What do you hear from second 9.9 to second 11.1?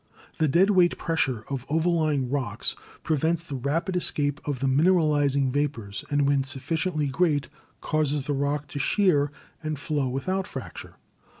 without fracture.